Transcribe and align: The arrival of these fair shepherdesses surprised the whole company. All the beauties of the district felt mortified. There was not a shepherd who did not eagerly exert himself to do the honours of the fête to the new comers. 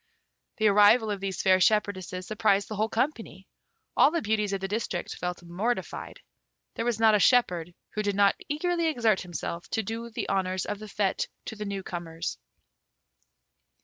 The 0.57 0.65
arrival 0.67 1.11
of 1.11 1.19
these 1.19 1.43
fair 1.43 1.59
shepherdesses 1.59 2.25
surprised 2.25 2.67
the 2.67 2.75
whole 2.75 2.89
company. 2.89 3.45
All 3.95 4.09
the 4.09 4.19
beauties 4.23 4.51
of 4.51 4.59
the 4.59 4.67
district 4.67 5.13
felt 5.13 5.43
mortified. 5.43 6.19
There 6.73 6.85
was 6.85 6.99
not 6.99 7.13
a 7.13 7.19
shepherd 7.19 7.75
who 7.91 8.01
did 8.01 8.15
not 8.15 8.33
eagerly 8.49 8.87
exert 8.87 9.21
himself 9.21 9.67
to 9.69 9.83
do 9.83 10.09
the 10.09 10.27
honours 10.27 10.65
of 10.65 10.79
the 10.79 10.87
fête 10.87 11.27
to 11.45 11.55
the 11.55 11.65
new 11.65 11.83
comers. 11.83 12.39